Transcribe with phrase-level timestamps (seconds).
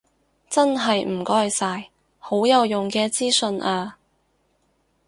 [0.49, 3.99] 真係唔該晒，好有用嘅資訊啊